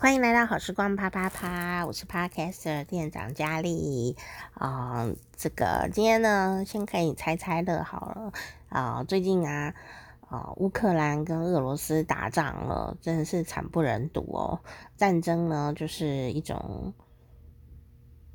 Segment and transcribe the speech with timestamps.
[0.00, 4.16] 欢迎来到好时光啪啪啪，我是 Podcaster 店长佳丽
[4.54, 5.14] 啊、呃。
[5.36, 8.32] 这个今天呢，先可以猜猜乐好了
[8.70, 9.74] 啊、最近啊，
[10.26, 14.60] 啊、乌克兰跟俄罗斯打仗了，真的是惨不忍睹哦。
[14.96, 16.94] 战争呢，就是一种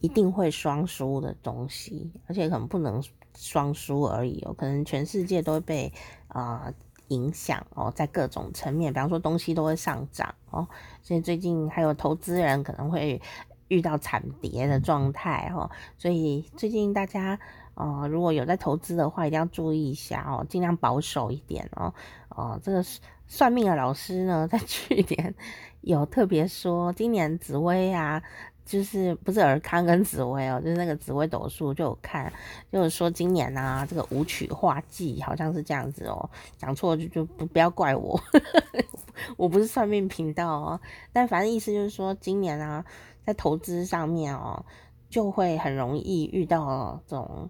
[0.00, 3.02] 一定会双输的东西，而且可能不能
[3.34, 5.90] 双输而已哦，可能全世界都被
[6.28, 6.70] 啊。
[7.08, 10.66] 影响哦，在各种层面，比方说东西都会上涨哦，
[11.02, 13.20] 所以最近还有投资人可能会
[13.68, 17.38] 遇到惨跌的状态哦，所以最近大家
[17.74, 21.92] 呃如果有在投资的话，一定要注意一下哦，尽量保守一点哦。
[22.28, 22.84] 哦，这个
[23.26, 25.34] 算命的老师呢， 在去年
[25.80, 28.22] 有特别说，今年紫薇啊。
[28.66, 32.30] 就是不是尔康跟紫薇哦，就是那个紫微斗数就有看，
[32.72, 38.20] 就是说今年啊，这个舞曲化忌好像是这样子哦，讲错就就不不要怪我，
[39.38, 40.80] 我不是算命频道哦，
[41.12, 42.84] 但反正意思就是说今年啊，
[43.24, 44.64] 在投资上面哦，
[45.08, 47.48] 就会很容易遇到这种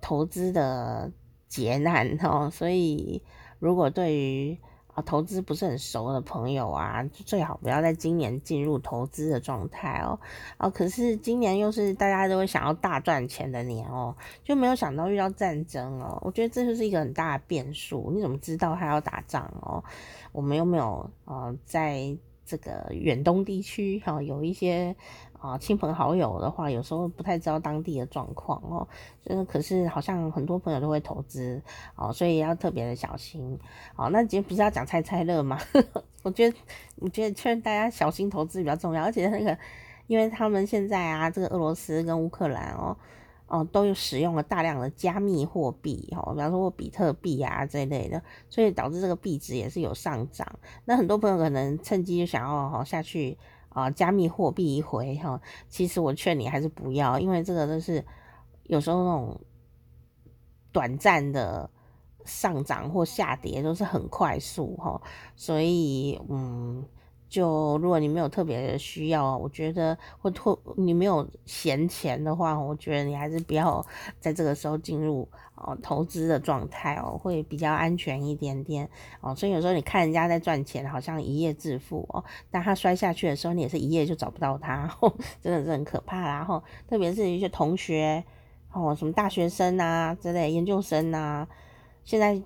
[0.00, 1.12] 投资的
[1.46, 3.22] 劫难哦，所以
[3.58, 4.58] 如果对于
[4.94, 10.18] 啊，投资不是很熟的朋友啊，最好不要在今年进入投资的状态哦。
[10.58, 16.18] 哦，可是今年又是大家都会想要大赚钱的年哦，就没有想到遇到战争哦。
[16.22, 18.10] 我觉得这就是一个很大的变数。
[18.14, 19.82] 你怎么知道他要打仗哦？
[20.32, 24.94] 我们又没有呃，在这个远东地区哈，有一些。
[25.42, 28.86] 啊，亲朋好友的话，有时候不太知道当地的状况哦。
[29.24, 31.60] 就是，可是好像很多朋友都会投资
[31.96, 33.58] 哦，所以要特别的小心。
[33.96, 35.58] 哦，那今天不是要讲猜猜乐吗？
[36.22, 36.56] 我觉得，
[37.00, 39.02] 我觉得劝大家小心投资比较重要。
[39.02, 39.58] 而且那个，
[40.06, 42.96] 因为他们现在啊，这个俄罗斯跟乌克兰哦，
[43.48, 50.46] 哦，都有使用了大量的加密货币哦，比方说比特币啊这一类的，所以导致这个币值也是有上涨。
[50.84, 53.36] 那很多朋友可能趁机就想要好下去。
[53.74, 58.04] 啊，加密货币一回哈，其实我劝你还是不要，因为这个都是
[58.64, 59.40] 有时候那种
[60.70, 61.68] 短暂的
[62.24, 65.00] 上涨或下跌都是很快速哈，
[65.36, 66.84] 所以嗯。
[67.32, 73.82] 就如果你没有特别的需要，我觉得或或你没有闲钱的话，我觉得你还是不要
[74.20, 78.86] 在这个时候进入哦投资的状态哦，会比较安全一点点
[79.22, 79.34] 哦。
[79.34, 84.94] 所以有时候你看人家在赚钱，好像一夜致富哦，但他摔下去的时候，你也是一夜就找不到他，
[85.40, 86.34] 真的是很可怕啦。
[86.34, 88.22] 然后特别是一些同学
[88.74, 91.48] 哦，什么大学生啊之类，研究生啊，
[92.04, 92.38] 现在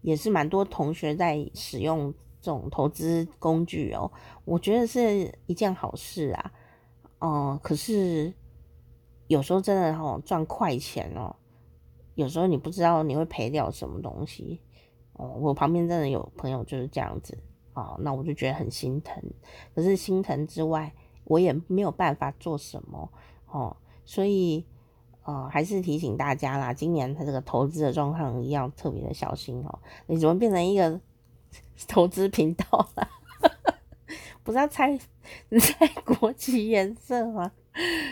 [0.00, 2.14] 也是蛮多同学在使用。
[2.40, 4.10] 这种投资工具哦，
[4.44, 6.52] 我觉得是一件好事啊。
[7.18, 8.32] 哦、嗯，可是
[9.26, 11.36] 有时候真的哦，赚快钱哦，
[12.14, 14.58] 有时候你不知道你会赔掉什么东西
[15.12, 15.36] 哦。
[15.38, 17.36] 我旁边真的有朋友就是这样子
[17.74, 19.22] 啊、哦，那我就觉得很心疼。
[19.74, 23.12] 可是心疼之外，我也没有办法做什么
[23.48, 23.76] 哦。
[24.06, 24.64] 所以
[25.24, 29.78] 呃，还是提醒大家啦，今年他这个投资的状况一定要特别的小心哦。
[30.06, 30.98] 你怎么变成一个？
[31.88, 33.08] 投资频道啊，
[34.44, 34.98] 不是要猜
[35.60, 37.50] 猜国旗颜色吗？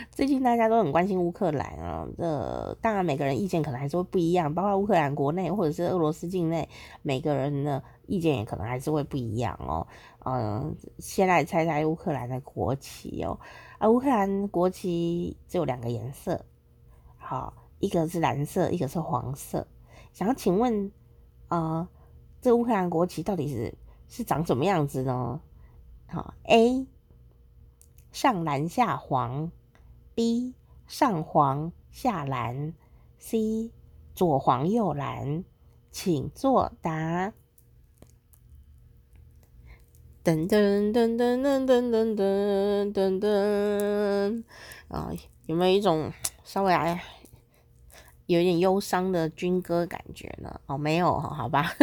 [0.09, 6.67] 最近大家都很关心乌克兰啊，这当然每个人意见可能还是会不一样，包括乌克兰国内或者是俄罗斯境内，
[7.01, 9.85] 每个人的意见也可能还是会不一样哦。
[10.25, 13.37] 嗯，先来猜猜乌克兰的国旗哦。
[13.77, 16.43] 啊，乌克兰国旗只有两个颜色，
[17.17, 19.67] 好，一个是蓝色，一个是黄色。
[20.13, 20.91] 想要请问
[21.49, 21.87] 啊？
[22.41, 23.73] 这乌克兰国旗到底是
[24.07, 25.41] 是长什么样子呢？
[26.07, 26.87] 好，A
[28.11, 29.51] 上蓝下黄
[30.15, 30.55] ，B
[30.87, 32.73] 上黄下蓝
[33.17, 33.71] ，C
[34.15, 35.43] 左黄右蓝，
[35.91, 37.33] 请作答。
[40.23, 44.43] 噔噔噔噔噔噔噔噔噔噔
[44.89, 45.11] 啊！
[45.45, 46.11] 有没有一种
[46.43, 47.03] 稍微哎？
[48.29, 50.61] 有点忧伤的军歌感觉呢？
[50.67, 51.73] 哦，没有，好吧。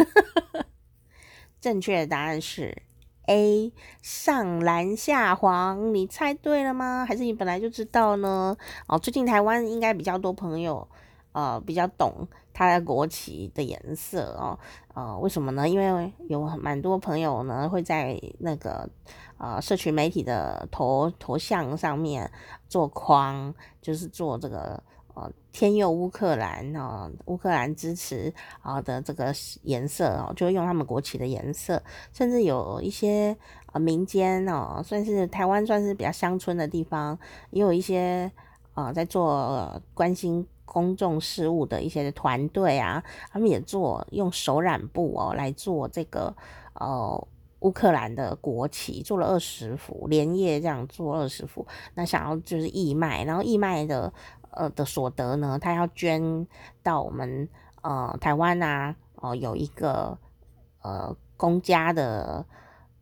[1.59, 2.83] 正确的答案是
[3.25, 5.93] A，上蓝下黄。
[5.93, 7.05] 你猜对了吗？
[7.05, 8.55] 还是你本来就知道呢？
[8.87, 10.87] 哦，最近台湾应该比较多朋友，
[11.33, 14.57] 呃，比较懂它的国旗的颜色哦。
[14.93, 15.67] 呃，为什么呢？
[15.67, 18.89] 因为有蛮多朋友呢会在那个
[19.37, 22.31] 呃社群媒体的头头像上面
[22.69, 24.81] 做框，就是做这个。
[25.51, 29.33] 天佑乌克兰哦，乌克兰支持啊的这个
[29.63, 31.81] 颜色哦，就用他们国旗的颜色，
[32.13, 33.35] 甚至有一些
[33.67, 37.17] 啊民间哦，算是台湾算是比较乡村的地方，
[37.51, 38.31] 也有一些
[38.73, 46.35] 啊在做关心公众事务的一些团队啊，他们也做用手染布哦来做这个
[46.75, 47.27] 哦
[47.61, 51.65] 乌克兰的国旗，做了二十幅，连夜这样做二十幅，
[51.95, 54.13] 那想要就是义卖，然后义卖的
[54.57, 56.47] 呃的所得呢，他要捐
[56.83, 57.47] 到我们
[57.81, 60.17] 呃台湾啊，哦、有一个
[60.81, 62.45] 呃公家的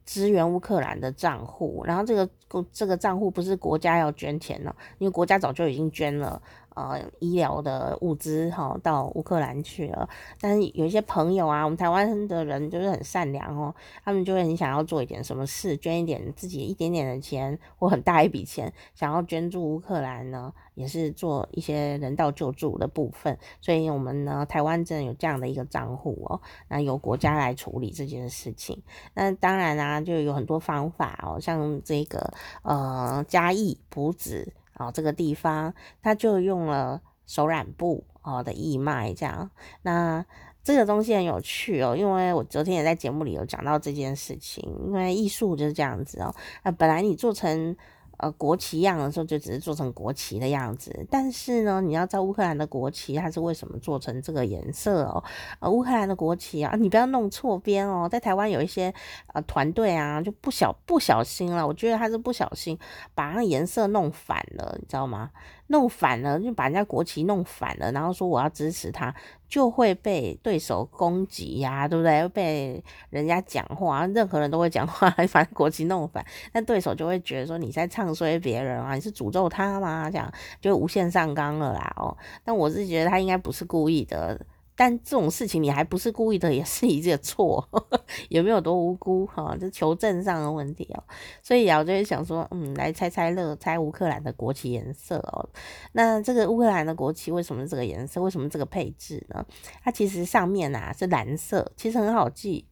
[0.05, 2.29] 支援乌克兰的账户，然后这个
[2.71, 6.41] 这个账户不是国家要捐钱了，因为国家早就已经捐了。
[6.75, 10.07] 呃，医疗的物资哈到乌克兰去了，
[10.41, 13.73] 但是有一些朋友啊，我们台湾的人就是很善良哦，
[14.03, 23.37] 他们就会很想要做一点什么事，捐一点自己一点点的钱或很大一笔钱，想要捐助乌克兰呢，也是做一些人道救助的部分。
[23.61, 28.83] 所以我们呢，台湾真的有这样的一个账户哦，那由国家来处理这件事情。
[29.13, 32.33] 那当然啊，就有很多方法哦，像这个
[32.63, 34.51] 呃嘉义朴子。
[34.75, 39.49] 哦，这个地方他就用了手染布哦的义卖这样，
[39.81, 40.25] 那
[40.63, 46.33] 这个东西很有趣哦，因为我昨天也在节目里有讲到这件事情，因为艺术就是这样子哦，
[46.63, 47.75] 那本来你做成。
[48.17, 55.23] 呃，国旗样的时候就只是做成国旗的样子，但是呢，你要知道乌克兰的国旗它是为什么做成这个颜色哦？
[55.59, 58.07] 呃，乌克兰的国旗啊，你不要弄错边哦。
[58.09, 58.93] 在台湾有一些
[59.33, 62.77] 呃团队啊，就不小不小心了，我觉得他是不小心
[63.13, 65.31] 把那颜色弄反了，你知道吗？
[65.67, 69.13] 弄反了就把人家国旗弄反了，然后说我要支持他。
[69.47, 72.27] 就会被对手攻击呀、啊，对不对？
[72.29, 80.09] 被人家讲话，任何人都会讲话， 把国旗弄反，那对手就会觉得说你在唱衰别人啊，你是诅咒他吗？
[80.09, 80.29] 这样
[80.59, 82.17] 就无限上纲了啦哦。
[82.43, 84.37] 但我是觉得他应该不是故意的。
[84.77, 87.65] 但这种事情你还不是故意的，也是一个错，
[88.27, 89.55] 有没有多无辜哈？
[89.57, 91.03] 这求证上的问题哦。
[91.41, 95.47] 所以啊，我就会想说，嗯，来猜猜乐，猜乌克兰的国旗颜色哦。
[95.93, 98.21] 那这个乌克兰的国旗为什么是这个颜色？
[98.21, 99.45] 为什么这个配置呢？
[99.81, 102.67] 它其实上面啊是蓝色，其实很好记。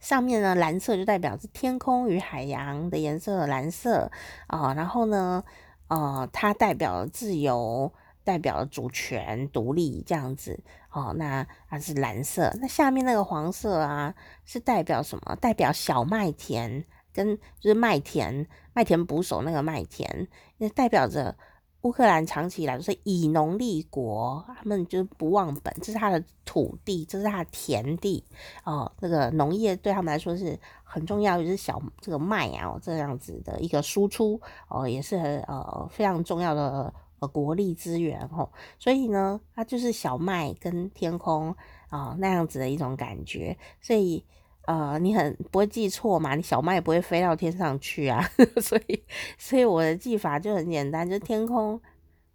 [0.00, 4.10] 上面呢蓝色就代表是天空与海洋的颜色，蓝色
[4.48, 4.74] 啊。
[4.74, 5.44] 然后呢，
[5.86, 7.92] 呃，它代表自由。
[8.24, 12.52] 代表了主权独立这样子哦，那它是蓝色。
[12.60, 14.14] 那下面那个黄色啊，
[14.44, 15.36] 是代表什么？
[15.36, 20.28] 代表小麦田跟就是麦田，麦田捕手那个麦田，
[20.58, 21.36] 那代表着
[21.82, 28.24] 乌克兰长期以来是以农立国，他们就是不忘本，这是他的土地，这是他的田地
[28.64, 28.90] 哦。
[29.00, 35.16] 那个农业对他们来说是很重要，就是小这个麦啊这样子的一个输出哦，也是
[35.48, 36.94] 呃非常重要的。
[37.22, 41.54] 呃国力资源吼，所以呢，它就是小麦跟天空
[41.88, 44.24] 啊、那样子的一种感觉，所以
[44.66, 48.28] 呃，你很不会记错嘛，你小麦不会飞到天上去啊，
[48.60, 49.02] 所以
[49.38, 51.80] 所以我的记法就很简单，就天空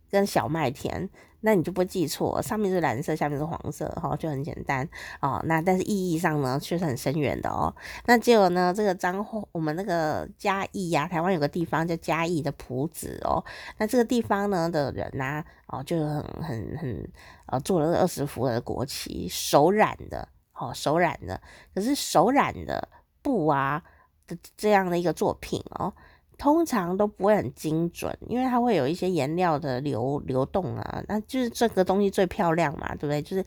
[0.09, 1.09] 跟小麦田。
[1.41, 4.89] 那你就不会记错，上面是蓝色，下面是黄色，哈，就很简单
[5.21, 5.39] 哦。
[5.45, 7.73] 那但是意义上呢，却是很深远的哦。
[8.05, 13.45] 那结果呢，这个彰，我们那个嘉义呀、台湾有个地方叫嘉义的朴子哦。
[13.77, 17.09] 那这个地方呢的人呐、哦，就很很很
[17.45, 21.39] 呃，做了二十幅的国旗，手染的，哦，手染的。
[21.75, 22.89] 可是手染的
[23.21, 23.81] 布啊
[24.25, 25.93] 的这样的一个作品哦。
[26.37, 33.21] 通常都不会很精准，因为它会有一些颜料的流流动啊，那就是这个东西最漂亮嘛，对不对？
[33.21, 33.43] 就是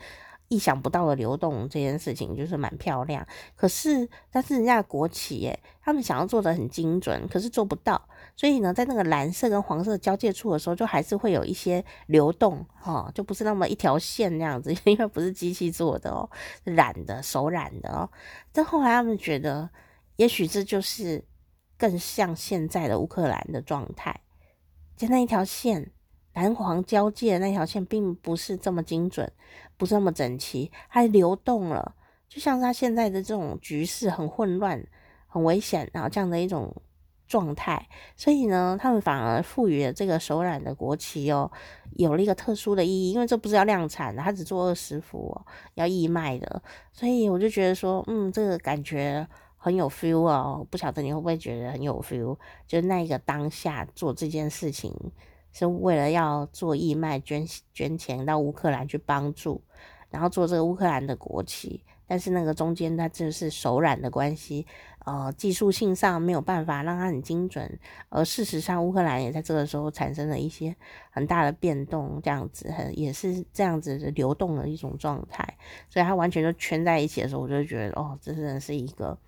[0.48, 3.24] 意想不到的流动这件事情就是蛮漂亮。
[3.54, 8.08] 可是，但是人家的国企耶，他们想要做的很精准，可是做不到。
[8.34, 16.28] 所以呢，在那个蓝色跟黄色交界处的时候，就还是会有一些流动哈、哦，就不是那么一条线那样子，因为不是机器做的哦，
[16.64, 18.10] 染的手染的哦。
[18.52, 19.70] 但后来他们觉得，
[20.16, 21.24] 也许这就是。
[21.80, 24.20] 更像现在的乌克兰的状态，
[24.98, 25.90] 就那一条线，
[26.34, 29.32] 蓝黄交界的那条线，并不是这么精准，
[29.78, 31.94] 不是那么整齐，还流动了，
[32.28, 34.86] 就像他现在的这种局势很混乱、
[35.26, 36.70] 很危险，然后这样的一种
[37.26, 41.50] 状态，所以呢，他们反而赋予了这个手染的国旗哦，
[41.96, 45.46] 有了一个特殊的意义，因为这不是要量产的，它只做二十幅哦，
[45.76, 49.26] 要义卖的，所以我就觉得说，嗯，这个感觉。
[49.62, 52.34] 很有 feel 哦，不晓得你会不会觉得很有 feel？
[52.66, 54.90] 就是那一个当下做这件事情，
[55.52, 59.62] 是为了要做义卖捐捐钱到乌克兰去帮助，
[60.08, 64.66] 然后做这个乌克兰的国旗，但是那个中间它就是手染的关系，
[65.04, 70.74] 呃，技术性上没有办法让它很精准，而事实上乌克兰也在这个时候产生了一些
[71.10, 75.58] 很大的变动，这样子很也是这样子的流动的一种状态，
[75.90, 79.18] 所以它完全就圈在一起的时候，我就觉得哦，这真的是一个。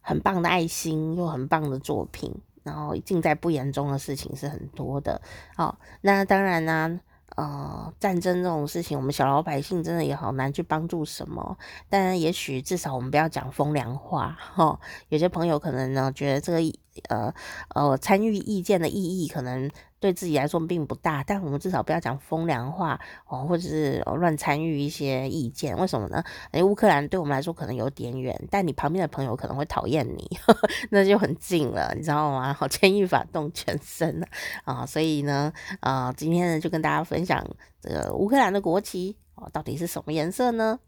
[0.00, 5.20] 很棒的爱心，又很棒的作品，然后尽在不言中的事情是很多的。
[5.56, 7.00] 好，那当然呢，
[7.36, 11.56] 呃，战争这种事情，我们小老百姓真的也好难去帮助什么。
[11.88, 14.78] 当然也许至少我们不要讲风凉话哈。
[15.08, 16.78] 有些朋友可能呢觉得这个
[17.08, 17.32] 呃
[17.74, 25.76] 呃参与意见的意义可能对自己来说并不大，但我们至少不要讲风凉话哦，或者是乱参与一些意见。
[25.76, 26.24] 为什么呢？
[26.52, 32.52] 因为乌克兰对我们来说可能有点远，但你旁边的朋友可能会讨厌你，呵 呵那就很近了，你知道吗？
[32.52, 34.26] 好，牵一发动全身
[34.64, 37.46] 啊，所以呢，啊、呃，今天呢就跟大家分享。
[37.82, 40.80] 这个乌克兰的国旗哦，到底是什么颜色呢？